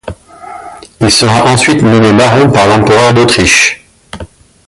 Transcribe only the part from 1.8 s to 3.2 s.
nommé baron par l’empereur